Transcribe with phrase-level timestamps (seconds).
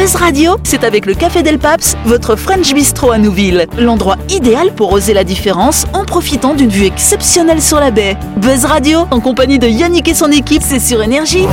[0.00, 3.66] Buzz Radio, c'est avec le Café Del Paps, votre French Bistro à Nouville.
[3.76, 8.16] L'endroit idéal pour oser la différence en profitant d'une vue exceptionnelle sur la baie.
[8.38, 11.46] Buzz Radio, en compagnie de Yannick et son équipe, c'est sur Énergie.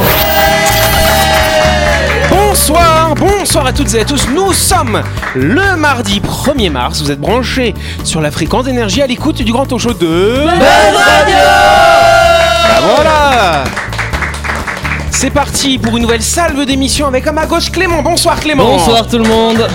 [2.30, 4.30] Bonsoir, bonsoir à toutes et à tous.
[4.34, 5.04] Nous sommes
[5.36, 7.02] le mardi 1er mars.
[7.02, 7.74] Vous êtes branchés
[8.06, 11.36] sur la fréquence d'énergie à l'écoute du grand talk show de Buzz Radio.
[12.64, 13.64] Bah voilà.
[15.20, 18.04] C'est parti pour une nouvelle salve d'émission avec à ma gauche Clément.
[18.04, 18.64] Bonsoir Clément.
[18.64, 19.68] Bonsoir tout le monde.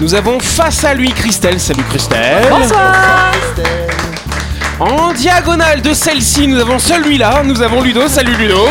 [0.00, 1.60] Nous avons face à lui Christelle.
[1.60, 2.46] Salut Christelle.
[2.48, 2.94] Bonsoir
[4.80, 7.42] En diagonale de celle-ci, nous avons celui-là.
[7.44, 8.08] Nous avons Ludo.
[8.08, 8.66] Salut Ludo.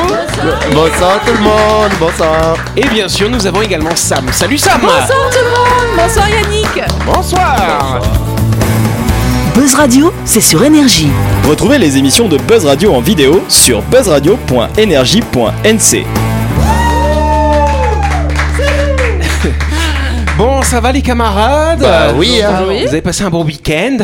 [0.73, 2.55] Bonsoir tout le monde, bonsoir.
[2.75, 4.25] Et bien sûr, nous avons également Sam.
[4.31, 4.81] Salut Sam.
[4.81, 8.01] Bonsoir tout le monde Bonsoir Yannick Bonsoir.
[9.57, 11.09] Buzz Radio, c'est sur Énergie.
[11.49, 16.05] Retrouvez les émissions de Buzz Radio en vidéo sur buzzradio.energie.nc.
[20.37, 22.65] Bon, ça va les camarades Bah oui, hein.
[22.67, 23.97] Vous avez passé un bon week-end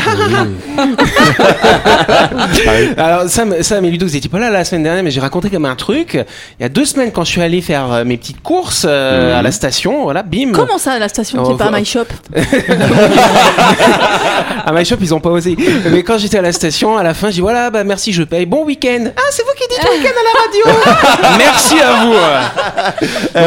[2.98, 5.50] Alors Sam, Sam et Ludo, vous étiez pas là la semaine dernière, mais j'ai raconté
[5.50, 6.14] comme un truc.
[6.14, 9.38] Il y a deux semaines, quand je suis allé faire euh, mes petites courses euh,
[9.38, 10.52] à la station, voilà, bim.
[10.54, 12.06] Comment ça, la station Oh, qui est pas à faut- My Shop
[14.66, 15.58] à My Shop, ils ont pas osé.
[15.92, 18.24] Mais quand j'étais à la station, à la fin, j'ai dit voilà, bah merci, je
[18.24, 18.46] paye.
[18.46, 19.04] Bon week-end.
[19.18, 20.64] Ah, c'est vous qui dites week-end à la radio.
[21.38, 22.16] merci à vous.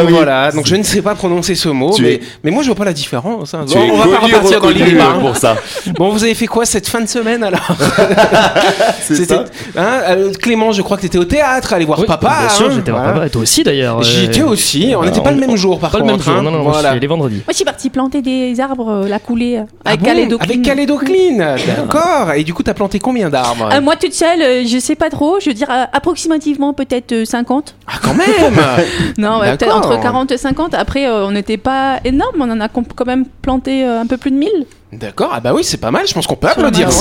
[0.02, 0.52] Donc voilà.
[0.52, 2.76] Donc je ne sais pas prononcer ce mot, Tu mais, es- mais moi je vois
[2.76, 5.04] pas la Bon, on va pas repartir dans les débats.
[5.16, 5.20] hein.
[5.20, 5.56] pour ça.
[5.96, 7.68] Bon, vous avez fait quoi cette fin de semaine alors
[9.00, 9.44] C'est C'était- ça.
[9.76, 12.36] hein, euh, Clément, je crois que tu étais au théâtre, aller voir Oui, papa.
[12.40, 13.14] Bien sûr, hein, j'étais voir voilà.
[13.14, 13.26] papa.
[13.26, 14.02] Et toi aussi d'ailleurs.
[14.02, 14.94] J'y euh, étais aussi.
[14.96, 16.10] On n'était pas le même jour par Pas contre.
[16.12, 16.34] le même jour.
[16.36, 16.42] hein.
[16.42, 16.88] Non, non, moi je Voilà.
[16.90, 17.36] suis allé vendredi.
[17.36, 20.62] Moi, je suis partie planter des arbres, euh, la coulée, Ah avec Calédo Avec.
[20.62, 22.32] Calédo Clean, d'accord.
[22.36, 23.68] Et du coup, t'as planté combien d'arbres?
[23.82, 27.74] Moi toute seule, je sais pas trop, je veux dire approximativement peut-être euh, 50.
[27.86, 28.26] Ah, quand même
[29.18, 30.74] Non, ouais, peut-être entre 40 et 50.
[30.74, 34.16] Après, euh, on n'était pas énorme, on en a quand même planté euh, un peu
[34.16, 34.48] plus de 1000.
[34.92, 36.06] D'accord, ah bah oui, c'est pas mal.
[36.08, 36.94] Je pense qu'on peut applaudir Mais-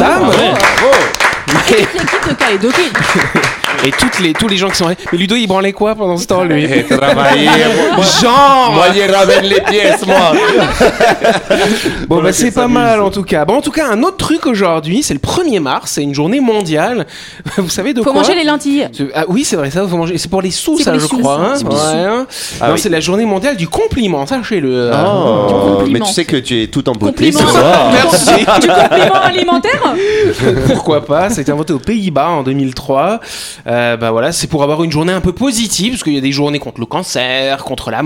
[1.47, 3.41] Toute l'équipe de Calédo Clean.
[3.83, 4.87] Et toutes les, tous les gens qui sont.
[4.87, 7.47] Mais Ludo, il branlait quoi pendant ce temps, lui Travailler.
[8.21, 10.33] Genre Moi, il ramène les pièces, moi.
[12.07, 13.45] Bon, bah c'est pas mal en tout cas.
[13.45, 16.39] Bon, en tout cas, un autre truc aujourd'hui, c'est le 1er mars, c'est une journée
[16.39, 17.05] mondiale.
[17.57, 18.87] Vous savez de Faut quoi manger les lentilles.
[19.13, 20.17] Ah oui, c'est vrai, ça, faut manger.
[20.17, 21.39] C'est pour les sous, C'est ça, je sous, crois.
[21.39, 21.53] hein.
[21.55, 22.27] C'est hein.
[22.61, 22.79] Ah Non, oui.
[22.79, 24.91] c'est la journée mondiale du compliment, sachez-le.
[24.93, 25.99] Oh, compliment.
[25.99, 27.91] mais tu sais que tu es tout en beauté ce soir.
[27.91, 28.35] Merci.
[28.61, 29.95] Du compliment alimentaire
[30.67, 33.19] Pourquoi pas Ça a été inventé aux Pays-Bas en 2003.
[33.67, 36.21] Euh, bah voilà, c'est pour avoir une journée un peu positive, parce qu'il y a
[36.21, 38.01] des journées contre le cancer, contre la,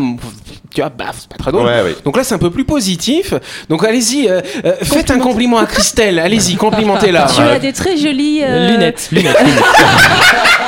[0.74, 1.66] tu vois, bah c'est pas très drôle.
[1.66, 1.96] Ouais, ouais.
[2.06, 3.34] Donc là, c'est un peu plus positif.
[3.70, 6.20] Donc allez-y, euh, euh, faites un compliment à Christelle.
[6.20, 7.28] Allez-y, complimentez-la.
[7.36, 8.42] Tu as des très jolies.
[8.44, 9.64] euh, Lunettes, lunettes, lunettes.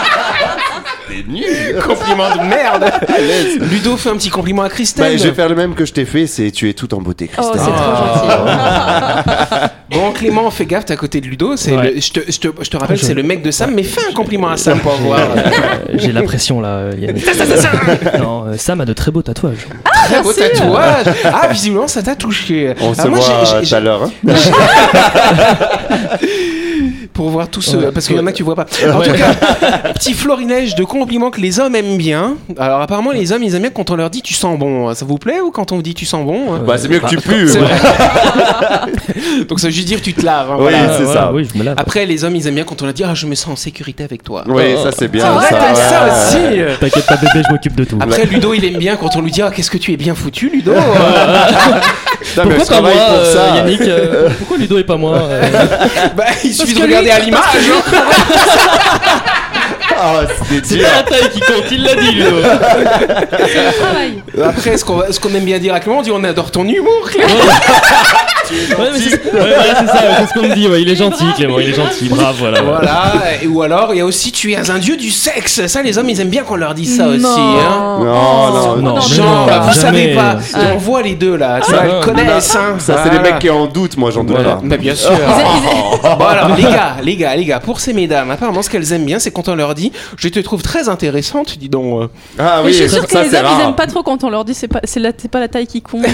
[1.24, 1.82] T'es nul.
[1.86, 2.92] Compliment de merde.
[3.72, 5.14] Ludo fait un petit compliment à Christelle.
[5.14, 7.02] Bah, je vais faire le même que je t'ai fait, c'est tu es tout en
[7.02, 7.74] beauté, Oh, c'est Christelle.
[7.74, 9.68] trop gentil.
[9.92, 11.58] Bon, Clément, fais gaffe, t'es à côté de Ludo.
[11.58, 11.92] C'est Ouais.
[11.96, 13.84] le- je, te, je, te, je te rappelle, Je- c'est le mec de Sam, mais
[13.84, 15.20] fais un compliment à Sam pour voir.
[15.96, 17.26] J'ai la pression là, euh, Yannick.
[18.18, 19.68] non, euh, Sam a de très beaux tatouages.
[20.06, 21.08] Très beau tatouage.
[21.26, 22.74] Ah, visiblement, ça t'a touché.
[22.80, 24.10] On se Ah, moi, j'ai- voit tout à l'heure.
[27.12, 27.14] Hein.
[27.14, 27.92] pour voir ceux, Ouais.
[27.94, 28.66] parce qu'il y en a que tu vois pas.
[28.94, 29.34] En tout cas,
[29.94, 32.36] petit florilège de compliments que les hommes aiment bien.
[32.58, 34.94] Alors apparemment les hommes ils aiment bien quand on leur dit tu sens bon.
[34.94, 36.62] Ça vous plaît ou quand on vous dit tu sens bon hein?
[36.66, 37.56] Bah, c'est mieux que tu pues.
[37.58, 37.62] Ouais.
[39.50, 40.50] Donc ça veut juste dire tu te laves.
[40.52, 40.98] hein, Oui, voilà.
[40.98, 41.32] c'est ça.
[41.34, 41.76] Oui, je me lave.
[41.78, 43.56] Après les hommes ils aiment bien quand on leur dit ah je me sens en
[43.56, 44.44] sécurité avec toi.
[44.48, 45.30] Oui, ça c'est bien.
[45.32, 45.76] Vrai, t'as ouais.
[45.76, 46.78] ça aussi.
[46.80, 47.98] T'inquiète pas bébé, je m'occupe de tout.
[48.00, 50.16] Après Ludo il aime bien quand on lui dit ah qu'est-ce que tu es bien
[50.16, 50.74] foutu Ludo?
[52.36, 53.56] Pourquoi je pas moi, euh, ça?
[53.58, 55.42] Yannick euh, Pourquoi Ludo et pas moi euh,
[56.16, 57.42] bah il suffit de regarder lui- à l'image.
[57.56, 57.82] hein.
[59.98, 60.88] Ah, c'était C'est dur.
[60.96, 62.42] la taille qui compte, il l'a dit Ludo.
[62.42, 64.24] Travail.
[64.44, 66.68] Après ce qu'on ce qu'on aime bien dire à Clément on dit on adore ton
[66.68, 67.10] humour.
[67.12, 67.28] Clément.
[68.52, 70.68] Ouais, c'est ouais, voilà, c'est ça, c'est ce qu'on me dit.
[70.68, 72.10] ouais, il est gentil, Clément, il est gentil.
[72.10, 72.62] Bravo, voilà.
[72.62, 75.66] Voilà, et- ou alors il y a aussi tu es un dieu du sexe.
[75.68, 77.26] Ça, les hommes, ils aiment bien qu'on leur dise ça aussi.
[77.26, 77.98] Hein.
[78.00, 80.38] Non, non, non, mais Genre, non, vous savez pas,
[80.74, 82.56] on voit les deux là, vois, Ah, elles connaissent.
[82.56, 82.76] Hein.
[82.80, 84.60] Ça, c'est les mecs qui en doutent, moi j'en doute pas.
[84.64, 85.12] Bah, bien sûr.
[86.04, 89.06] bon alors les gars, les gars, les gars, pour ces mesdames, apparemment ce qu'elles aiment
[89.06, 92.10] bien, c'est quand on leur dit, je te trouve très intéressante, dis donc.
[92.40, 94.24] Ah Mais oui, je suis sûre que ça les hommes ils aiment pas trop quand
[94.24, 96.06] on leur dit c'est pas c'est la, c'est pas la taille qui compte.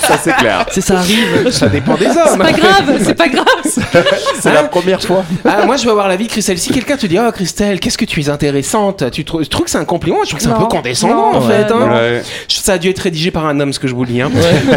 [0.00, 0.63] Ça c'est clair.
[0.70, 1.50] C'est ça arrive.
[1.50, 2.38] Ça dépend des C'est hommes.
[2.38, 3.44] pas grave, c'est pas grave.
[4.40, 5.24] C'est la première fois.
[5.44, 6.58] Ah, moi, je veux avoir l'avis de Christelle.
[6.58, 9.78] Si quelqu'un te dit, oh Christelle, qu'est-ce que tu es intéressante, tu trouves, que c'est
[9.78, 11.72] un compliment Je trouve que c'est un peu condescendant Non, en fait.
[11.72, 11.92] ouais, hein.
[11.92, 12.22] Ouais.
[12.48, 14.20] Ça a dû être rédigé par un homme, ce que je vous lis.
[14.20, 14.30] Hein.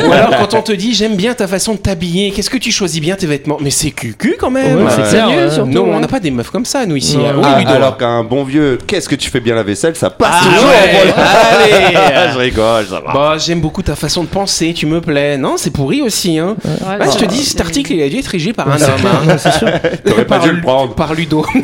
[0.07, 2.71] Ou alors quand on te dit, j'aime bien ta façon de t'habiller, qu'est-ce que tu
[2.71, 3.57] choisis bien tes vêtements?
[3.61, 4.83] Mais c'est cucu quand même.
[4.85, 5.51] Ouais, c'est mieux, ouais.
[5.51, 5.71] surtout.
[5.71, 7.17] Non, on n'a pas des meufs comme ça, nous ici.
[7.17, 7.33] Hein.
[7.37, 7.71] Oui, Ah, Ludo.
[7.71, 10.69] alors qu'un bon vieux, qu'est-ce que tu fais bien la vaisselle, ça passe Ah, toujours.
[10.69, 12.31] allez.
[12.33, 13.13] je rigole, ça va.
[13.13, 15.37] Bah, j'aime beaucoup ta façon de penser, tu me plais.
[15.37, 16.39] Non, c'est pourri aussi.
[16.39, 16.55] Hein.
[16.65, 19.05] Ouais, Ouais, je te dis, cet article, il a dû être rédigé par un homme.
[19.29, 19.35] hein.
[20.05, 20.95] T'aurais pas Par dû le prendre.
[20.95, 21.45] Par Ludo.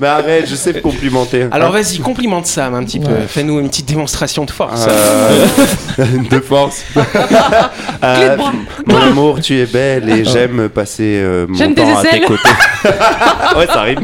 [0.00, 1.46] Mais arrête, je sais me complimenter.
[1.50, 3.14] Alors vas-y, complimente Sam un petit peu.
[3.26, 4.86] Fais-nous une petite démonstration de force.
[4.88, 5.46] Euh,
[6.30, 6.82] de force.
[8.04, 8.36] Euh,
[8.86, 12.48] mon amour, tu es belle et j'aime passer euh, mon temps à tes côtés.
[13.56, 13.98] ouais, ça arrive.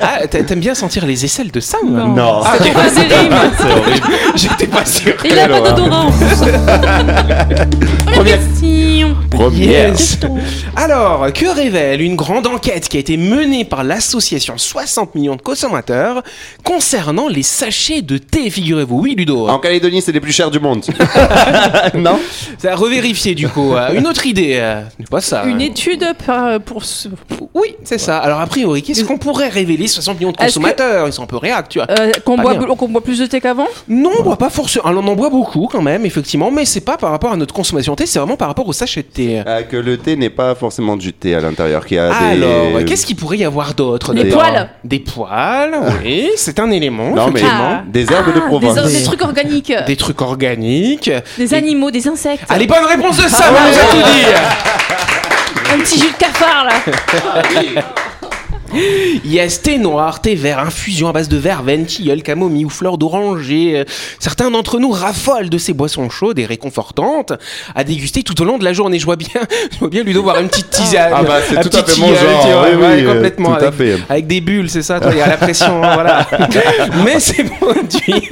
[0.00, 2.08] Ah, t'a- t'aimes bien sentir les aisselles de Sam Non.
[2.08, 2.40] Non.
[2.44, 2.72] Ah, ok.
[2.72, 3.34] Pas des rimes.
[3.58, 4.06] C'est horrible.
[4.34, 5.14] J'étais pas sûr.
[5.24, 6.26] Il a pas d'odorat en plus.
[8.12, 9.16] Première question.
[9.30, 9.88] Première.
[9.90, 10.18] Yes.
[10.76, 15.42] Alors, que révèle une grande enquête qui a été menée par l'association 60 millions de
[15.42, 16.22] consommateurs
[16.64, 19.00] concernant les sachets de thé, figurez-vous?
[19.00, 19.48] Oui, Ludo.
[19.48, 20.84] En Calédonie, c'est les plus chers du monde.
[21.94, 22.18] non
[22.58, 23.74] Ça a revérifié du coup.
[23.74, 24.56] Euh, Une autre idée.
[24.58, 25.44] euh, c'est pas ça.
[25.44, 27.08] Une étude par- pour ce-
[27.54, 28.18] Oui, c'est ça.
[28.18, 31.06] Alors, a priori, qu'est-ce qu'on pourrait révéler 60 millions de que- consommateurs?
[31.06, 31.88] Ils sont un peu réac, tu vois.
[31.90, 33.66] euh, boit, qu'on boit plus de thé qu'avant?
[33.88, 34.86] Non, on boit pas forcément.
[34.86, 37.52] Alors, on en boit beaucoup quand même, effectivement, mais c'est pas par rapport à notre
[37.54, 39.42] consommation de thé, c'est vraiment par rapport au sachet de thé.
[39.46, 42.84] Ah, Que le thé n'est pas forcément du thé à l'intérieur, a Alors, des...
[42.84, 44.68] qu'est-ce qu'il pourrait y avoir d'autre dedans poils.
[44.84, 47.14] Des poils, oui, c'est un élément.
[47.14, 47.42] Non, mais.
[47.44, 47.82] Ah.
[47.88, 48.76] des herbes de Ah, Provence.
[48.82, 51.10] des, des trucs organiques, Des trucs organiques.
[51.36, 52.44] des animaux, des insectes.
[52.48, 54.24] Allez, bonne réponse de ça, on nous a tout dit
[55.74, 57.82] Un petit jus de cafard là.
[59.24, 63.84] Yes, thé noir, thé vert, infusion à base de verveine, tilleul, camomille ou fleur d'oranger.
[64.18, 67.32] Certains d'entre nous raffolent de ces boissons chaudes et réconfortantes
[67.74, 68.98] à déguster tout au long de la journée.
[68.98, 69.28] Je vois bien,
[69.72, 71.12] je vois bien Ludo boire une petite tisane.
[71.14, 73.48] Ah bah, c'est tout à fait mon genre, tu vois, oui, ouais, oui, complètement.
[73.56, 73.96] tout à avec, fait.
[74.08, 76.26] avec des bulles, c'est ça, toi, il y a la pression, hein, voilà.
[77.04, 78.28] Mais ces produits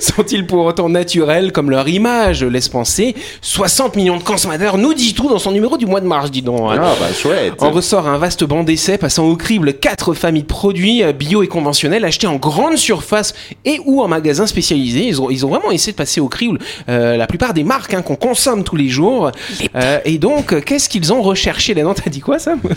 [0.00, 5.14] sont-ils pour autant naturels comme leur image laisse penser 60 millions de consommateurs nous dit
[5.14, 6.60] tout dans son numéro du mois de mars, dis donc.
[6.72, 6.78] hein.
[6.82, 7.54] Ah bah chouette.
[7.62, 11.42] En ressort un vaste banc d'essais passant au crible quatre familles de produits euh, bio
[11.42, 13.34] et conventionnels achetés en grande surface
[13.64, 15.06] et ou en magasins spécialisés.
[15.06, 16.58] Ils ont, ils ont vraiment essayé de passer au crible
[16.88, 19.30] euh, la plupart des marques hein, qu'on consomme tous les jours.
[19.74, 21.94] Euh, et donc, euh, qu'est-ce qu'ils ont recherché là-dedans?
[21.94, 22.60] T'as dit quoi, Sam?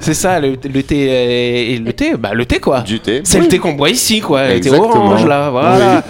[0.00, 1.08] C'est ça, le, le thé.
[1.10, 2.80] euh, et le thé, bah le thé quoi.
[2.80, 3.20] Du thé.
[3.24, 4.48] C'est le thé qu'on boit ici, quoi.
[4.48, 6.04] Le thé orange, là, voilà.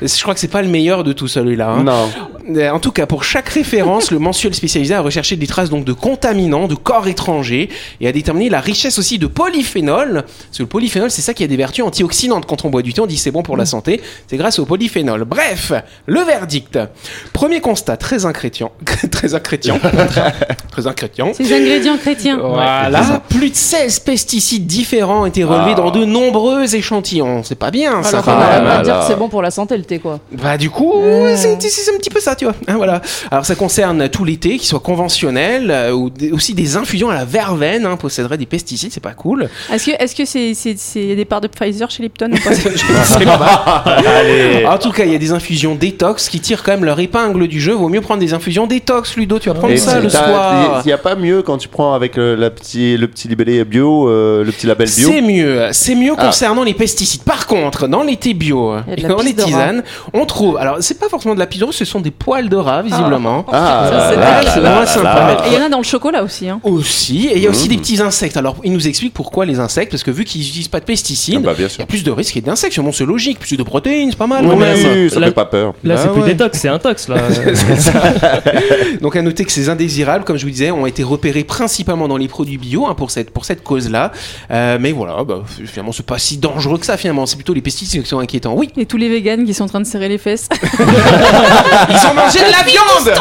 [0.00, 1.70] Je crois que c'est pas le meilleur de tout celui-là.
[1.70, 1.82] hein.
[1.84, 2.08] Non.
[2.56, 5.84] Euh, En tout cas, pour chaque référence, le mensuel spécialisé a recherché des traces donc
[5.84, 7.68] de contaminants, de corps étrangers,
[8.00, 10.22] et a déterminé la richesse aussi de polyphénol.
[10.24, 12.46] Parce que le polyphénol, c'est ça qui a des vertus antioxydantes.
[12.46, 14.00] Quand on boit du thé, on dit c'est bon pour la santé.
[14.26, 15.24] C'est grâce au polyphénol.
[15.24, 15.72] Bref,
[16.06, 16.78] le verdict.
[17.32, 18.72] Premier constat, très incrétiant.
[19.10, 19.78] très incrétiant.
[20.70, 21.32] très incrétiant.
[21.34, 22.38] Ces ingrédients chrétiens.
[22.42, 27.42] Voilà, plus de 16 pesticides différents ont été relevés dans de nombreux échantillons.
[27.44, 28.18] C'est pas bien ça.
[28.20, 30.20] Alors, on va dire que c'est bon pour la santé le thé quoi.
[30.32, 31.34] Bah du coup, Euh.
[31.36, 32.54] c'est un, petit- c'est un petit peu ça, tu vois.
[32.68, 33.00] Hein, voilà.
[33.30, 37.08] Alors ça concerne tous les thés, qu'ils soient conventionnels euh, ou des- aussi des infusions
[37.10, 39.48] à la verveine, hein, posséderaient des pesticides, c'est pas cool.
[39.72, 42.68] Est-ce que est-ce que c'est c'est des parts de Pfizer chez Lipton ou pas Je
[43.18, 43.84] sais pas.
[43.86, 44.64] Allez.
[44.66, 47.46] En tout cas, il y a des infusions détox qui tirent quand même leur épingle
[47.48, 47.72] du jeu.
[47.72, 49.38] Vaut mieux prendre des infusions détox, Ludo.
[49.38, 50.80] Tu vas prendre Et ça le soir.
[50.84, 53.64] Il n'y a pas mieux quand tu prends avec le, la petit, le petit libellé
[53.64, 55.08] bio, euh, le petit label bio.
[55.10, 56.26] C'est mieux, c'est mieux Ah.
[56.26, 57.22] concernant les pesticides.
[57.22, 60.56] Par contre, dans les bio et dans les tisanes, on trouve.
[60.56, 63.44] Alors, c'est pas forcément de la rat, ce sont des poils de rat, visiblement.
[63.52, 65.36] Ah, là, c'est là, vrai, là, c'est là, moins là, sympa.
[65.46, 66.48] Et il y en a dans le chocolat aussi.
[66.48, 66.60] Hein.
[66.62, 67.68] Aussi, et il y a aussi Mmh.
[67.68, 68.36] des petits insectes.
[68.36, 71.38] Alors, il nous explique pourquoi les insectes, parce que vu qu'ils n'utilisent pas de pesticides,
[71.42, 72.78] Ah bah, il y a plus de risques d'insectes.
[72.80, 75.02] Bon, c'est logique, plus de protéines, c'est pas mal quand mais même.
[75.04, 75.74] Oui, ça fait pas peur.
[75.84, 77.16] Là, c'est Ah plus détox, c'est intox là.
[77.54, 77.92] C'est ça.
[79.00, 82.16] Donc à noter que ces indésirables, comme je vous disais, ont été repérés principalement dans
[82.16, 84.12] les produits bio hein, pour cette pour cette cause-là.
[84.50, 86.96] Euh, mais voilà, bah, finalement c'est pas si dangereux que ça.
[86.96, 88.54] Finalement, c'est plutôt les pesticides qui sont inquiétants.
[88.56, 90.48] Oui, Et tous les véganes qui sont en train de serrer les fesses.
[91.90, 93.12] ils mangé de la viande.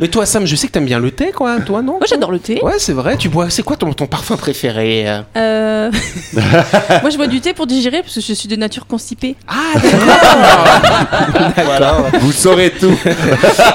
[0.00, 1.58] mais toi, Sam, je sais que t'aimes bien le thé, quoi.
[1.60, 2.60] Toi, non Moi j'adore le thé.
[2.62, 3.16] Ouais, c'est vrai.
[3.16, 3.50] Tu bois.
[3.50, 5.90] C'est quoi ton, ton parfum préféré euh Euh,
[7.02, 9.36] Moi je bois du thé pour digérer parce que je suis de nature constipée.
[9.48, 11.65] Ah, d'accord.
[11.80, 12.06] d'accord.
[12.20, 12.92] Vous saurez tout.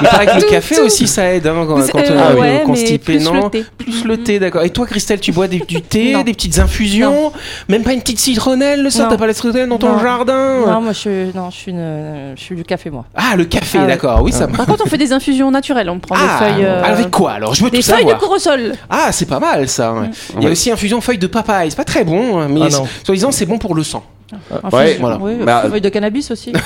[0.02, 0.82] Il paraît que le café tout.
[0.84, 3.66] aussi ça aide hein, quand, quand euh, on est ouais, constipé, plus non le thé.
[3.78, 4.64] Plus le thé, d'accord.
[4.64, 6.24] Et toi, Christelle, tu bois des- du thé, Non.
[6.24, 7.32] des petites infusions,
[7.70, 9.12] même pas une petite citronnelle le soir Non.
[9.12, 10.00] T'as pas la citronnelle dans ton Non.
[10.00, 10.60] jardin?
[10.68, 13.06] Non, moi je suis, non, je suis, une- je suis du café moi.
[13.16, 14.22] Ah, le café, Ah d'accord.
[14.24, 14.48] Oui, ça.
[14.48, 15.90] Par contre on fait des infusions naturelles.
[15.90, 16.66] On prend Ah, des feuilles.
[16.66, 17.54] euh, avec quoi alors?
[17.54, 18.74] Je veux Des feuilles de corosol.
[18.90, 19.94] Ah, c'est pas mal ça.
[19.94, 20.10] ouais.
[20.38, 21.70] Il y a aussi infusion feuille de papaye.
[21.72, 22.70] C'est pas très bon, hein, mais Ah
[23.06, 24.04] soi-disant c'est bon pour le sang.
[24.52, 25.18] Un Ouais, voilà.
[25.22, 26.52] Oui, Bah, feuille de cannabis aussi.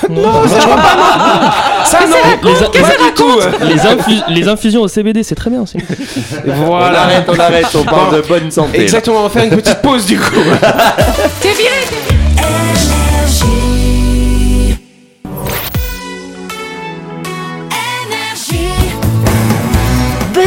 [1.84, 5.50] Ça non Les, a- Pas du tout les infu- les infusions au CBD, c'est très
[5.50, 5.78] bien aussi.
[6.46, 8.16] On Voilà arrête, on arrête, on parle Bon.
[8.16, 8.80] de bonne santé.
[8.82, 10.34] Exactement, on va faire une petite pause du coup.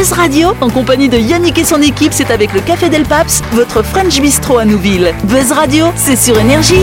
[0.00, 3.42] Buzz Radio, en compagnie de Yannick et son équipe, c'est avec le Café Del Paps,
[3.52, 5.12] votre French Bistro à Nouville.
[5.24, 6.82] Buzz Radio, c'est sur Énergie.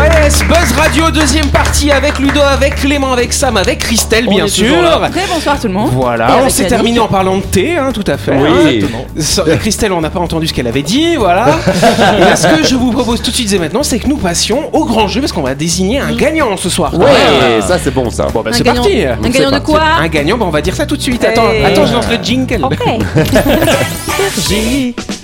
[0.00, 4.74] Yes, Buzz Radio, deuxième partie avec Ludo, avec Clément, avec Sam, avec Christelle, bien sûr.
[5.12, 5.90] Très bonsoir tout le monde.
[5.92, 8.32] Voilà, Et on s'est terminé en parlant de thé, hein, tout à fait.
[8.36, 8.48] Oui.
[8.48, 8.68] hein.
[8.68, 9.04] Exactement.
[9.18, 11.46] So- euh, Christelle, on n'a pas entendu ce qu'elle avait dit, voilà.
[12.32, 14.70] Et ce que je vous propose tout de suite et maintenant, c'est que nous passions
[14.72, 16.94] au grand jeu parce qu'on va désigner un gagnant ce soir.
[16.98, 18.26] Ouais, ça c'est bon ça.
[18.32, 19.04] Bon, bah c'est parti.
[19.04, 21.24] un gagnant de quoi Un gagnant, bah, on va dire ça tout de suite.
[21.24, 21.64] Attends, Hey.
[21.64, 22.64] attends, je lance le jingle.
[22.64, 22.78] Ok.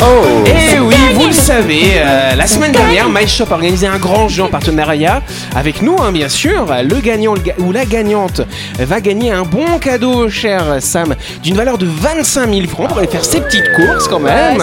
[0.00, 4.28] Oh Et oui, vous le savez, euh, la semaine dernière, MyShop a organisé un grand
[4.28, 5.22] jeu en partenariat
[5.54, 6.66] avec nous, hein, bien sûr.
[6.82, 8.40] Le gagnant le ga- ou la gagnante
[8.78, 13.06] va gagner un bon cadeau, cher Sam, d'une valeur de 25 000 francs pour aller
[13.06, 14.58] faire ses petites courses quand même.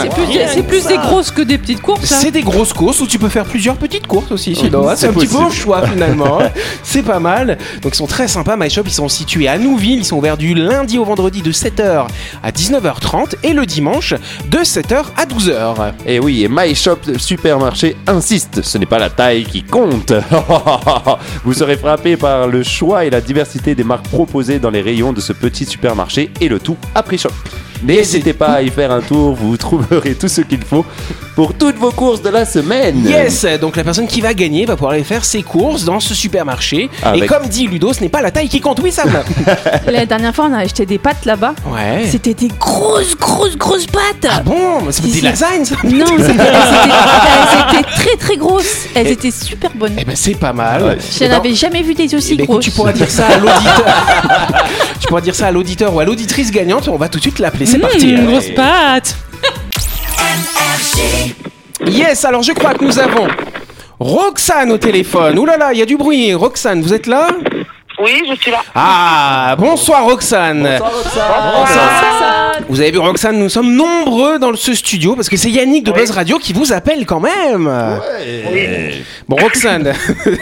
[0.54, 2.12] C'est plus, des grosses que des petites courses.
[2.12, 2.18] hein.
[2.20, 4.54] C'est des grosses courses où tu peux faire plusieurs petites courses aussi.
[4.96, 6.40] c'est un petit peu au choix finalement.
[6.84, 7.58] c'est pas mal.
[7.82, 8.58] Donc ils sont très sympas.
[8.58, 10.00] MyShop, ils sont situés à Nouville.
[10.00, 12.08] Ils sont ouverts du lundi au vendredi de 7h
[12.44, 14.14] à 19h30 et le dimanche
[14.50, 15.94] de 7h à 12h.
[16.06, 20.14] Et oui, et My Shop Supermarché insiste, ce n'est pas la taille qui compte.
[21.44, 25.14] Vous serez frappé par le choix et la diversité des marques proposées dans les rayons
[25.14, 27.30] de ce petit supermarché et le tout à prix shop.
[27.84, 30.86] N'hésitez pas à y faire un tour, vous trouverez tout ce qu'il faut
[31.36, 33.04] pour toutes vos courses de la semaine.
[33.06, 36.14] Yes, donc la personne qui va gagner va pouvoir aller faire ses courses dans ce
[36.16, 36.90] supermarché.
[37.14, 38.80] Et comme dit Ludo, ce n'est pas la taille qui compte.
[38.82, 39.12] Oui, Sam
[39.88, 41.54] La dernière fois, on a acheté des pâtes là-bas.
[41.68, 42.06] Ouais.
[42.10, 44.28] C'était des grosses, grosses, grosses pâtes.
[44.30, 48.86] Ah bon C'est Si, des lasagnes, ça Non, c'était- très très grosses.
[48.96, 49.96] Elles Et- étaient super bonnes.
[49.98, 50.84] Eh ben c'est pas mal.
[50.84, 50.98] Ouais.
[51.00, 52.66] Je Eh ben, n'avais jamais vu des eh aussi ben, écoute, grosses.
[52.66, 53.86] tu pourras dire ça à l'auditeur.
[55.02, 56.88] tu pourras dire ça à l'auditeur ou à l'auditrice gagnante.
[56.88, 57.66] On va tout de suite l'appeler.
[57.66, 58.14] C'est parti.
[58.16, 59.16] Mmh, grosse pâte.
[61.86, 63.28] Yes, alors je crois que nous avons
[64.00, 65.38] Roxane au téléphone.
[65.40, 66.34] Ouh là là, il y a du bruit.
[66.34, 67.28] Roxane, vous êtes là
[68.04, 68.62] Oui, je suis là.
[68.74, 70.80] Ah, bonsoir Roxane.
[72.70, 75.92] Vous avez vu Roxane, nous sommes nombreux dans ce studio parce que c'est Yannick de
[75.92, 77.70] Buzz Radio qui vous appelle quand même.
[79.28, 79.94] Bon Roxane,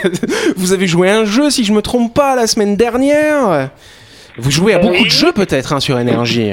[0.56, 3.70] vous avez joué à un jeu si je me trompe pas la semaine dernière.
[4.38, 5.04] Vous jouez à beaucoup Oui.
[5.04, 6.52] de jeux peut-être hein, sur Énergie.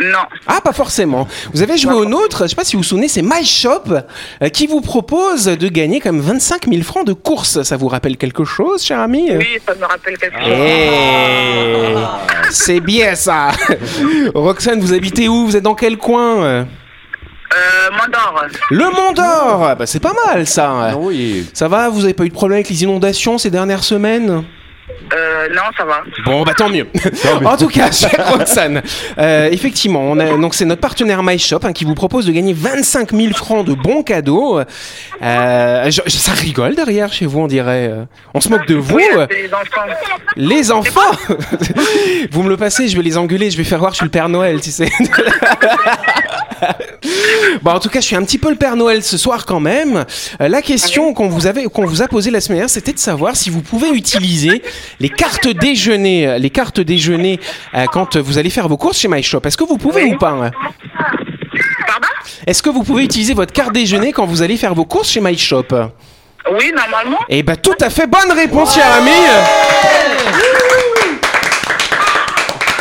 [0.00, 0.18] Non.
[0.46, 1.26] Ah, pas forcément.
[1.52, 3.82] Vous avez joué au nôtre, je sais pas si vous vous souvenez, c'est My Shop
[4.42, 7.62] euh, qui vous propose de gagner comme 25 000 francs de course.
[7.62, 9.30] Ça vous rappelle quelque chose, cher ami?
[9.34, 10.48] Oui, ça me rappelle quelque chose.
[10.48, 11.94] Eh,
[12.50, 13.50] C'est bien ça.
[14.34, 15.46] Roxane, vous habitez où?
[15.46, 16.44] Vous êtes dans quel coin?
[16.44, 16.64] Euh,
[17.92, 18.44] Mandor.
[18.70, 19.76] Le Mont d'Or.
[19.78, 20.90] Bah, c'est pas mal ça.
[20.92, 21.48] Ah Oui.
[21.54, 24.44] Ça va Vous avez pas eu de problème avec les inondations ces dernières semaines?
[25.50, 26.02] Euh, non, ça va.
[26.24, 26.86] Bon, bah tant mieux.
[27.44, 28.82] en tout cas, chère Roxane,
[29.18, 32.52] euh, effectivement, on a, donc c'est notre partenaire MyShop hein, qui vous propose de gagner
[32.52, 34.60] 25 000 francs de bons cadeaux.
[35.22, 37.92] Euh, je- je- ça rigole derrière chez vous, on dirait.
[38.34, 38.96] On se moque de vous.
[38.96, 39.86] Oui, c'est les enfants.
[40.36, 41.00] Les enfants
[42.30, 44.04] Vous me le passez, je vais les engueuler, je vais faire voir que je suis
[44.06, 44.90] le Père Noël, tu sais.
[47.62, 49.60] bon, en tout cas, je suis un petit peu le Père Noël ce soir quand
[49.60, 50.04] même.
[50.40, 52.98] Euh, la question qu'on vous avait, qu'on vous a posée la semaine dernière, c'était de
[52.98, 54.62] savoir si vous pouvez utiliser
[55.00, 57.40] les cartes déjeuner, euh, les cartes déjeuner
[57.74, 59.40] euh, quand vous allez faire vos courses chez MyShop.
[59.44, 60.50] Est-ce que vous pouvez ou pas hein?
[61.86, 62.08] Pardon?
[62.46, 65.20] Est-ce que vous pouvez utiliser votre carte déjeuner quand vous allez faire vos courses chez
[65.20, 65.68] MyShop?
[66.52, 67.18] Oui, normalement.
[67.28, 69.10] Eh ben, tout à fait bonne réponse, cher ami.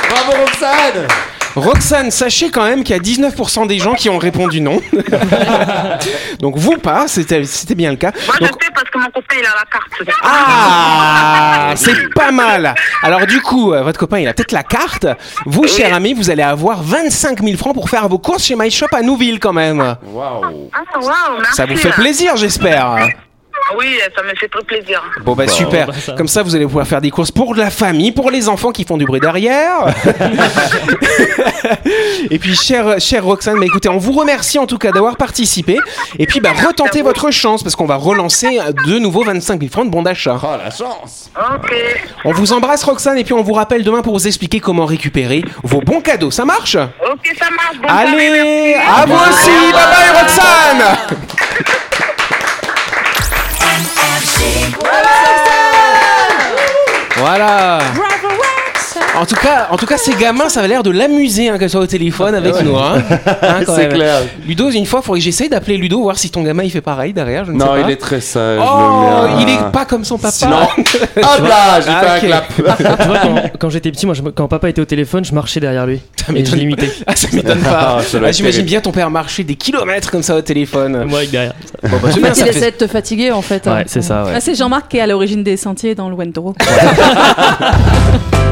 [0.10, 1.08] Bravo Roxane
[1.56, 4.82] Roxane, sachez quand même qu'il y a 19% des gens qui ont répondu non.
[6.40, 7.42] Donc vous pas, c'était
[7.76, 8.12] bien le cas.
[8.28, 10.18] Moi, Donc- je sais parce que mon copain, il a la carte.
[10.24, 12.76] ah, c'est pas mal.
[13.02, 15.08] Alors du coup, euh, votre copain, il a peut-être la carte.
[15.46, 18.88] Vous, cher ami, vous allez avoir 25 000 francs pour faire vos courses chez MyShop
[18.94, 19.96] à Nouville quand même.
[20.04, 20.82] Waouh Ah,
[21.40, 21.56] merci.
[21.56, 23.08] Ça vous fait plaisir, j'espère.
[23.77, 25.01] Oui, ça me fait très plaisir.
[25.24, 25.88] Bon bah super.
[25.88, 26.13] bah, ça.
[26.13, 28.86] Comme ça, vous allez pouvoir faire des courses pour la famille, pour les enfants qui
[28.86, 29.88] font du bruit derrière.
[32.29, 35.79] Et puis, chère, chère Roxane, bah, écoutez, on vous remercie en tout cas d'avoir participé.
[36.19, 39.86] Et puis, bah, retentez votre chance parce qu'on va relancer de nouveau 25 000 francs
[39.86, 40.38] de bon d'achat.
[40.41, 41.74] Oh la chance Ok.
[42.24, 45.43] On vous embrasse, Roxane, et puis on vous rappelle demain pour vous expliquer comment récupérer
[45.63, 46.31] vos bons cadeaux.
[46.31, 46.75] Ça marche?
[46.75, 47.77] Ok, ça marche.
[47.88, 49.50] Allez, à vous aussi.
[49.72, 50.98] Bye bye, Roxane.
[57.25, 57.79] Voilà.
[59.19, 61.69] En tout cas, en tout cas, ces gamins, ça a l'air de l'amuser hein, qu'elle
[61.69, 62.75] soit au téléphone avec nous.
[62.77, 63.01] Hein.
[63.41, 63.93] Hein, C'est même.
[63.93, 64.17] clair.
[64.45, 66.81] Ludo, une fois, il faudrait que j'essaye d'appeler Ludo, voir si ton gamin il fait
[66.81, 67.45] pareil derrière.
[67.45, 67.79] Je ne sais Non, pas.
[67.79, 68.60] il est très sage.
[68.62, 70.31] Oh, il est pas comme son papa.
[70.34, 72.34] Sinon, hop là, j'ai Ah, fait ok.
[72.34, 72.45] un clap.
[72.55, 75.60] Tu vois, quand, quand j'étais petit, moi, je- quand papa était au téléphone, je marchais
[75.60, 76.01] derrière lui.
[76.36, 76.89] Et je l'imitais.
[77.07, 77.98] Ah, ça m'étonne pas.
[78.00, 81.05] Ah, ça Ah, J'imagine bien ton père marcher des kilomètres comme ça au téléphone.
[81.05, 81.53] Moi, avec derrière.
[81.84, 83.67] Bon, bah, En fait, ça il essaie de te fatiguer en fait.
[83.67, 83.75] hein.
[83.77, 84.31] Ouais, c'est ça, ouais.
[84.36, 86.53] Ah, c'est Jean-Marc qui est à l'origine des sentiers dans le Wendro.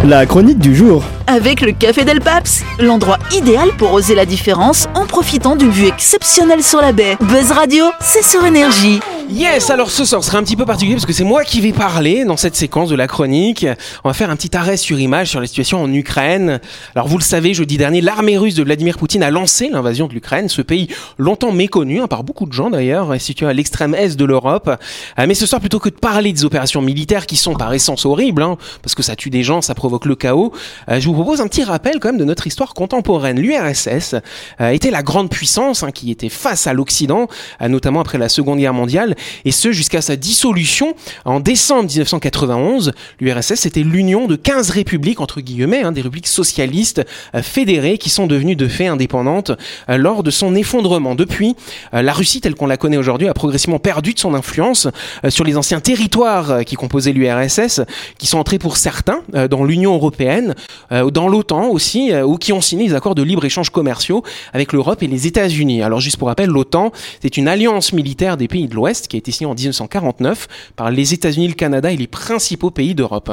[0.04, 1.02] La chronique du jour.
[1.28, 5.88] Avec le Café Del Paps, l'endroit idéal pour oser la différence en profitant d'une vue
[5.88, 7.16] exceptionnelle sur la baie.
[7.22, 9.00] Buzz Radio, c'est sur énergie.
[9.30, 11.72] Yes, alors ce soir sera un petit peu particulier parce que c'est moi qui vais
[11.72, 13.66] parler dans cette séquence de la chronique.
[14.04, 16.60] On va faire un petit arrêt sur image sur la situation en Ukraine.
[16.94, 20.14] Alors vous le savez, jeudi dernier, l'armée russe de Vladimir Poutine a lancé l'invasion de
[20.14, 20.88] l'Ukraine, ce pays
[21.18, 24.70] longtemps méconnu hein, par beaucoup de gens d'ailleurs, situé à l'extrême est de l'Europe.
[25.20, 28.06] Euh, mais ce soir, plutôt que de parler des opérations militaires qui sont par essence
[28.06, 30.52] horribles, hein, parce que ça tue des gens, ça provoque le chaos,
[30.90, 33.40] euh, je vous propose un petit rappel quand même de notre histoire contemporaine.
[33.40, 34.16] L'URSS
[34.62, 37.28] euh, était la grande puissance hein, qui était face à l'Occident,
[37.62, 39.13] notamment après la Seconde Guerre mondiale,
[39.46, 42.92] et ce jusqu'à sa dissolution en décembre 1991.
[43.20, 47.06] L'URSS c'était l'union de 15 républiques entre guillemets, hein, des républiques socialistes
[47.36, 49.52] euh, fédérées qui sont devenues de fait indépendantes
[49.90, 51.16] euh, lors de son effondrement.
[51.16, 51.56] Depuis,
[51.94, 54.88] euh, la Russie telle qu'on la connaît aujourd'hui a progressivement perdu de son influence
[55.30, 57.82] sur les anciens territoires qui composaient l'URSS,
[58.18, 60.56] qui sont entrés pour certains dans l'Union européenne,
[60.92, 65.08] dans l'OTAN aussi, ou qui ont signé des accords de libre-échange commerciaux avec l'Europe et
[65.08, 65.82] les États-Unis.
[65.82, 66.92] Alors juste pour rappel, l'OTAN,
[67.22, 70.92] c'est une alliance militaire des pays de l'Ouest qui a été signée en 1949 par
[70.92, 73.32] les États-Unis, le Canada et les principaux pays d'Europe.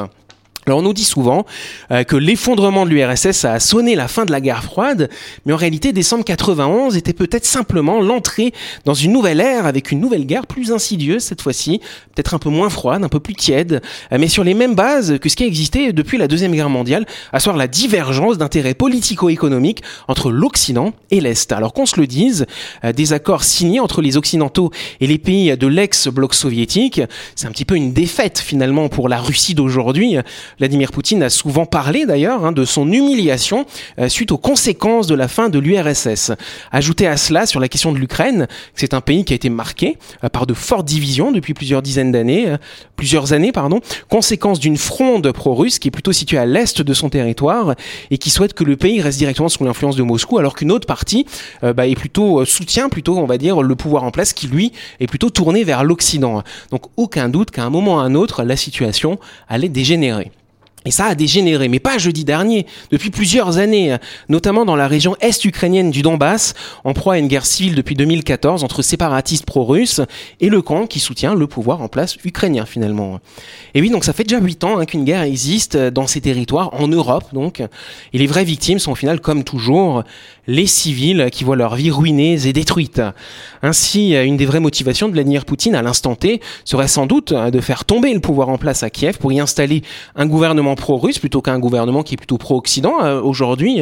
[0.67, 1.47] Alors on nous dit souvent
[1.89, 5.09] euh, que l'effondrement de l'URSS a sonné la fin de la guerre froide,
[5.45, 8.53] mais en réalité décembre 91 était peut-être simplement l'entrée
[8.85, 11.79] dans une nouvelle ère avec une nouvelle guerre plus insidieuse cette fois-ci,
[12.13, 15.17] peut-être un peu moins froide, un peu plus tiède, euh, mais sur les mêmes bases
[15.19, 18.75] que ce qui a existé depuis la Deuxième Guerre mondiale, à savoir la divergence d'intérêts
[18.75, 21.51] politico-économiques entre l'Occident et l'Est.
[21.53, 22.45] Alors qu'on se le dise,
[22.83, 27.01] euh, des accords signés entre les Occidentaux et les pays de l'ex-bloc soviétique,
[27.35, 30.17] c'est un petit peu une défaite finalement pour la Russie d'aujourd'hui.
[30.61, 33.65] Vladimir Poutine a souvent parlé d'ailleurs hein, de son humiliation
[33.97, 36.33] euh, suite aux conséquences de la fin de l'URSS.
[36.71, 39.97] Ajoutez à cela sur la question de l'Ukraine, c'est un pays qui a été marqué
[40.23, 42.57] euh, par de fortes divisions depuis plusieurs dizaines d'années, euh,
[42.95, 47.09] plusieurs années pardon, conséquence d'une fronde pro-russe qui est plutôt située à l'est de son
[47.09, 47.73] territoire
[48.11, 50.85] et qui souhaite que le pays reste directement sous l'influence de Moscou, alors qu'une autre
[50.85, 51.25] partie
[51.63, 54.47] euh, bah, est plutôt euh, soutient plutôt on va dire le pouvoir en place qui
[54.47, 56.43] lui est plutôt tourné vers l'Occident.
[56.69, 60.31] Donc aucun doute qu'à un moment ou à un autre la situation allait dégénérer.
[60.85, 63.97] Et ça a dégénéré, mais pas jeudi dernier, depuis plusieurs années,
[64.29, 68.63] notamment dans la région est-ukrainienne du Donbass, en proie à une guerre civile depuis 2014
[68.63, 70.01] entre séparatistes pro-russes
[70.39, 73.19] et le camp qui soutient le pouvoir en place ukrainien finalement.
[73.75, 76.73] Et oui, donc ça fait déjà huit ans hein, qu'une guerre existe dans ces territoires,
[76.73, 77.61] en Europe donc,
[78.13, 80.03] et les vraies victimes sont au final, comme toujours,
[80.47, 83.01] les civils qui voient leur vie ruinée et détruite.
[83.61, 87.51] Ainsi, une des vraies motivations de Vladimir Poutine à l'instant T serait sans doute hein,
[87.51, 89.83] de faire tomber le pouvoir en place à Kiev pour y installer
[90.15, 93.81] un gouvernement pro-russe plutôt qu'un gouvernement qui est plutôt pro-occident euh, aujourd'hui,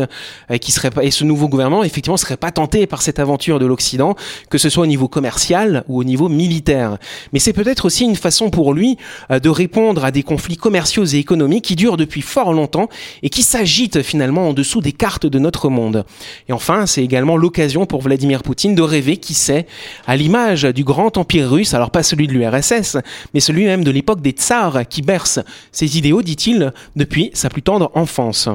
[0.52, 3.60] euh, qui serait pas et ce nouveau gouvernement effectivement serait pas tenté par cette aventure
[3.60, 4.15] de l'Occident,
[4.49, 6.97] que ce soit au niveau commercial ou au niveau militaire.
[7.34, 8.97] Mais c'est peut-être aussi une façon pour lui
[9.32, 12.89] euh, de répondre à des conflits commerciaux et économiques qui durent depuis fort longtemps
[13.23, 16.06] et qui s'agitent finalement en dessous des cartes de notre monde.
[16.47, 19.65] Et enfin, c'est également l'occasion pour Vladimir Poutine de rêver, qui sait,
[20.08, 22.97] à l'image du grand empire russe, alors pas celui de l'URSS,
[23.34, 25.39] mais celui même de l'époque des tsars qui berce
[25.71, 28.49] ses idéaux, dit-il, depuis sa plus tendre enfance.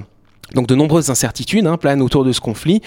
[0.54, 2.82] Donc de nombreuses incertitudes hein, planent autour de ce conflit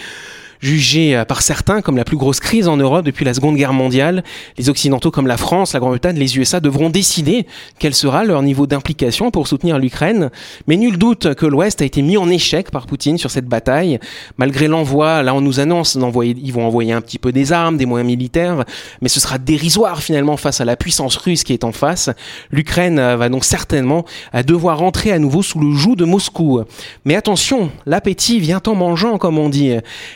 [0.59, 3.73] jugé euh, par certains comme la plus grosse crise en Europe depuis la Seconde Guerre
[3.73, 4.23] mondiale.
[4.57, 7.45] Les Occidentaux comme la France, la Grande-Bretagne, les USA devront décider
[7.79, 10.29] quel sera leur niveau d'implication pour soutenir l'Ukraine.
[10.67, 13.99] Mais nul doute que l'Ouest a été mis en échec par Poutine sur cette bataille.
[14.37, 17.85] Malgré l'envoi, là on nous annonce ils vont envoyer un petit peu des armes, des
[17.85, 18.65] moyens militaires,
[19.01, 22.09] mais ce sera dérisoire finalement face à la puissance russe qui est en face.
[22.51, 26.61] L'Ukraine euh, va donc certainement euh, devoir rentrer à nouveau sous le joug de Moscou.
[27.05, 29.71] Mais attention, l'appétit vient en mangeant comme on dit.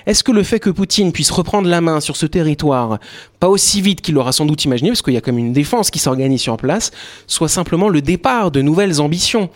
[0.06, 3.00] Est-ce que le fait que Poutine puisse reprendre la main sur ce territoire,
[3.39, 5.91] pas aussi vite qu'il l'aura sans doute imaginé, parce qu'il y a comme une défense
[5.91, 6.91] qui s'organise sur place,
[7.28, 9.50] soit simplement le départ de nouvelles ambitions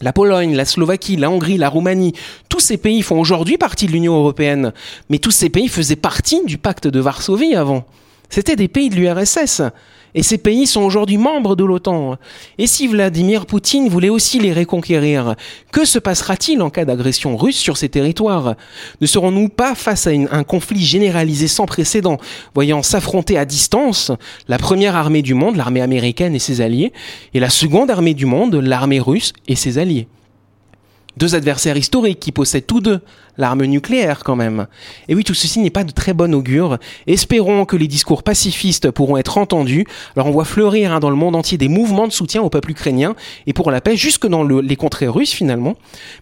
[0.00, 2.14] la Pologne, la Slovaquie, la Hongrie, la Roumanie,
[2.48, 4.72] tous ces pays font aujourd'hui partie de l'Union européenne,
[5.08, 7.86] mais tous ces pays faisaient partie du pacte de Varsovie avant.
[8.28, 9.62] C'était des pays de l'URSS.
[10.16, 12.18] Et ces pays sont aujourd'hui membres de l'OTAN.
[12.56, 15.34] Et si Vladimir Poutine voulait aussi les reconquérir,
[15.72, 18.54] que se passera-t-il en cas d'agression russe sur ces territoires?
[19.00, 22.18] Ne serons-nous pas face à un conflit généralisé sans précédent,
[22.54, 24.12] voyant s'affronter à distance
[24.46, 26.92] la première armée du monde, l'armée américaine et ses alliés,
[27.34, 30.06] et la seconde armée du monde, l'armée russe et ses alliés?
[31.16, 33.00] Deux adversaires historiques qui possèdent tous deux
[33.36, 34.66] l'arme nucléaire quand même.
[35.08, 36.78] Et oui, tout ceci n'est pas de très bon augure.
[37.06, 39.86] Espérons que les discours pacifistes pourront être entendus.
[40.16, 42.70] Alors on voit fleurir hein, dans le monde entier des mouvements de soutien au peuple
[42.70, 43.14] ukrainien
[43.46, 45.74] et pour la paix jusque dans le- les contrées russes finalement.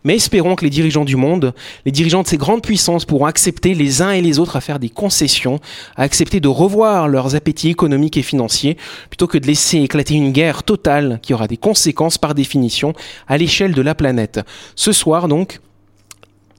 [0.05, 3.75] Mais espérons que les dirigeants du monde, les dirigeants de ces grandes puissances pourront accepter
[3.75, 5.61] les uns et les autres à faire des concessions,
[5.97, 8.77] à accepter de revoir leurs appétits économiques et financiers
[9.11, 12.93] plutôt que de laisser éclater une guerre totale qui aura des conséquences par définition
[13.29, 14.41] à l'échelle de la planète.
[14.75, 15.61] Ce soir donc,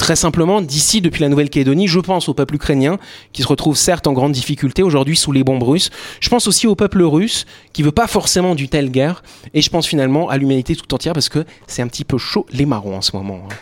[0.03, 2.97] Très simplement, d'ici, depuis la Nouvelle-Calédonie, je pense au peuple ukrainien,
[3.31, 5.91] qui se retrouve certes en grande difficulté aujourd'hui sous les bombes russes.
[6.19, 9.23] Je pense aussi au peuple russe, qui veut pas forcément du telle guerre.
[9.53, 12.45] Et je pense finalement à l'humanité tout entière, parce que c'est un petit peu chaud
[12.51, 13.47] les marrons en ce moment.
[13.49, 13.55] hein.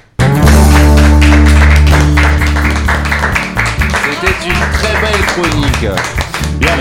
[4.03, 6.20] C'était une très belle chronique.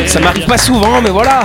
[0.07, 1.45] Ça m'arrive pas souvent, mais voilà.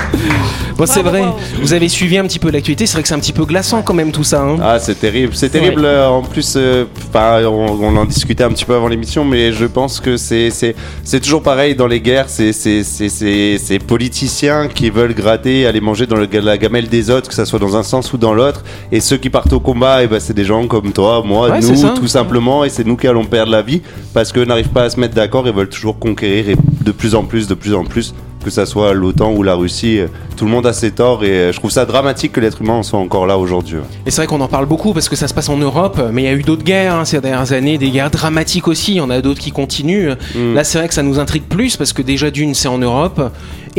[0.76, 1.24] bon, c'est vrai.
[1.60, 2.86] Vous avez suivi un petit peu l'actualité.
[2.86, 4.42] C'est vrai que c'est un petit peu glaçant quand même tout ça.
[4.42, 4.56] hein.
[4.62, 5.32] Ah, c'est terrible.
[5.34, 5.84] C'est terrible.
[5.84, 9.52] euh, en plus, euh, enfin, on, on en discutait un petit peu avant l'émission, mais
[9.52, 12.26] je pense que c'est c'est c'est toujours pareil dans les guerres.
[12.28, 16.88] C'est c'est c'est c'est ces politiciens qui veulent gratter, aller manger dans le, la gamelle
[16.88, 18.62] des autres, que ça soit dans un sens ou dans l'autre.
[18.92, 21.62] Et ceux qui partent au combat, et ben c'est des gens comme toi, moi, Ouais,
[21.62, 21.88] c'est ça.
[21.88, 22.62] nous, tout simplement.
[22.64, 23.82] Et c'est nous qui allons perdre la vie
[24.14, 27.14] parce qu'eux n'arrivent pas à se mettre d'accord et veulent toujours conquérir et de plus
[27.14, 28.14] en plus, de plus en plus.
[28.46, 30.06] Que ça soit l'OTAN ou la Russie, euh,
[30.36, 32.74] tout le monde a ses torts et euh, je trouve ça dramatique que l'être humain
[32.74, 33.78] en soit encore là aujourd'hui.
[34.06, 36.22] Et c'est vrai qu'on en parle beaucoup parce que ça se passe en Europe, mais
[36.22, 38.92] il y a eu d'autres guerres hein, ces dernières années, des guerres dramatiques aussi.
[38.92, 40.12] Il y en a d'autres qui continuent.
[40.36, 40.54] Mm.
[40.54, 43.20] Là, c'est vrai que ça nous intrigue plus parce que déjà d'une, c'est en Europe.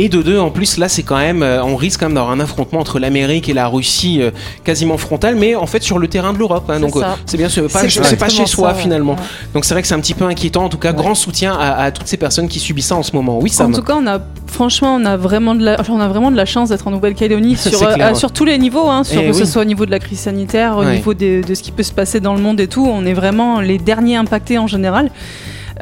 [0.00, 2.32] Et de deux, en plus, là, c'est quand même, euh, on risque quand même d'avoir
[2.32, 4.20] un affrontement entre l'Amérique et la Russie
[4.64, 6.68] quasiment frontal, mais en fait sur le terrain de l'Europe.
[6.68, 6.78] hein.
[6.78, 6.94] Donc
[7.26, 7.80] c'est bien, c'est pas,
[8.16, 8.82] pas chez soi ça, ouais.
[8.82, 9.12] finalement.
[9.14, 9.18] Ouais.
[9.54, 10.64] Donc c'est vrai que c'est un petit peu inquiétant.
[10.64, 13.16] En tout cas, grand soutien à, à toutes ces personnes qui subissent ça en ce
[13.16, 13.38] moment.
[13.40, 13.74] Oui, En Sam.
[13.74, 14.18] tout cas, on a
[14.58, 17.54] franchement, on a vraiment de la, on a vraiment de la chance d'être en Nouvelle-Calédonie
[17.56, 18.08] sur, clair.
[18.10, 20.00] euh, sur tous les niveaux, hein, sur, Eh que ce soit au niveau de la
[20.00, 20.96] crise sanitaire, au Ouais.
[20.96, 22.84] niveau de, de ce qui peut se passer dans le monde et tout.
[22.84, 25.10] On est vraiment les derniers impactés en général.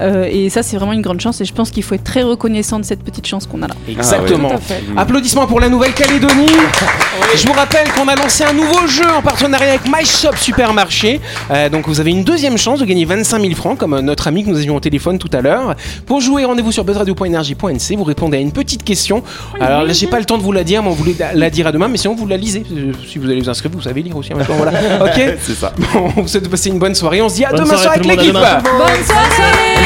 [0.00, 1.40] Euh, et ça, c'est vraiment une grande chance.
[1.40, 3.74] Et je pense qu'il faut être très reconnaissant de cette petite chance qu'on a là.
[3.88, 4.50] Exactement.
[4.50, 4.82] Tout à fait.
[4.96, 6.46] Applaudissements pour la Nouvelle-Calédonie.
[7.34, 11.20] Je vous rappelle qu'on a lancé un nouveau jeu en partenariat avec My Shop Supermarché.
[11.50, 14.26] Euh, donc vous avez une deuxième chance de gagner 25 000 francs, comme euh, notre
[14.28, 15.74] ami que nous avions au téléphone tout à l'heure.
[16.06, 17.96] Pour jouer, rendez-vous sur buzzradio.energie.nc.
[17.96, 19.22] Vous répondez à une petite question.
[19.60, 21.66] Alors là, j'ai pas le temps de vous la dire, mais on voulait la- dire
[21.66, 21.88] à demain.
[21.88, 22.64] Mais sinon, vous la lisez.
[23.08, 24.34] Si vous allez vous inscrire, vous savez lire aussi.
[24.34, 24.72] maintenant, voilà.
[25.06, 25.20] Ok.
[25.40, 25.72] C'est ça.
[25.78, 27.22] Bon, on vous souhaite de passer une bonne soirée.
[27.22, 28.32] On se dit à Bonne demain soirée soir avec l'équipe.
[28.32, 29.85] Bonne soirée